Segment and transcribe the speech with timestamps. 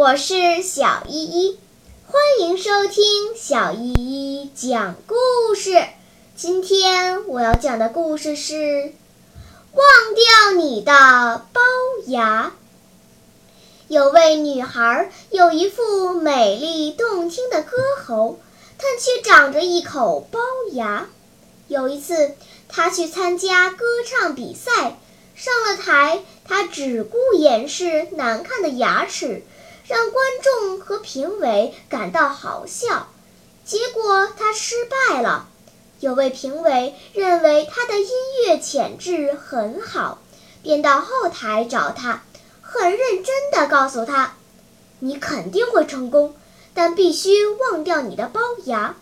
[0.00, 1.58] 我是小依依，
[2.06, 5.84] 欢迎收听小依依讲故事。
[6.34, 8.54] 今天我要讲的故事是
[9.74, 10.90] 《忘掉你的
[11.52, 11.60] 龅
[12.06, 12.54] 牙》。
[13.88, 18.40] 有位女孩有一副美丽动听的歌喉，
[18.78, 21.08] 但却长着一口龅牙。
[21.68, 22.36] 有一次，
[22.70, 24.96] 她去参加歌唱比赛。
[25.34, 29.42] 上了台，她只顾掩饰难看的牙齿，
[29.90, 33.08] 让观众和评委感到好笑。
[33.64, 35.48] 结果他失败了。
[35.98, 38.08] 有位评委认为他的音
[38.46, 40.22] 乐潜质很好，
[40.62, 42.22] 便到后台找他，
[42.62, 44.36] 很认真地告诉他
[45.00, 46.36] ：“你肯定会成功，
[46.72, 48.94] 但必须忘掉你的龅牙。”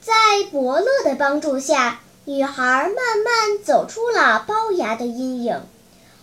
[0.00, 2.00] 在伯乐的帮助下。
[2.28, 5.62] 女孩慢慢走出了龅牙的阴影。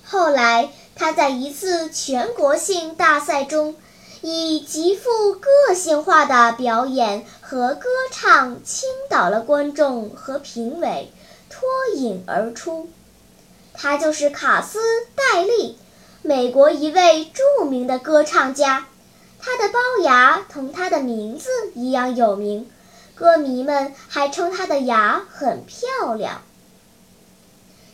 [0.03, 3.75] 后来，他在一次全国性大赛中，
[4.22, 11.11] 以极富个性化的表演和歌唱倾倒了观众和评委，
[11.49, 12.89] 脱颖而出。
[13.73, 14.80] 他就是卡斯
[15.16, 15.77] 戴利，
[16.21, 18.86] 美国一位著名的歌唱家。
[19.39, 22.69] 他的龅牙同他的名字一样有名。
[23.16, 26.41] 歌迷们还称他的牙很漂亮。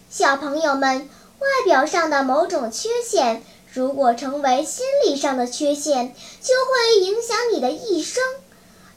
[0.09, 1.09] 小朋友们，
[1.39, 8.21] 外表上的某种缺陷，如果成为心理上的缺陷，就会影响你的一生。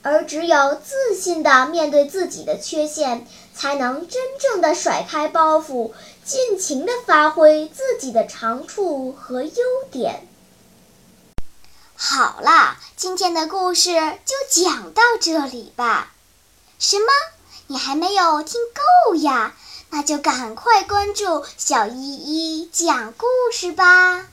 [0.02, 5.92] 而只有自信地面对自己的缺陷，才能真正的甩开包袱，
[6.24, 9.52] 尽情地发挥自己的长处和优
[9.92, 10.26] 点。
[11.94, 13.92] 好啦，今天的故事
[14.24, 16.12] 就讲到这里吧。
[16.80, 17.06] 什么？
[17.68, 19.54] 你还没有听够呀？
[19.94, 24.26] 那就赶快关注小依依讲故事吧。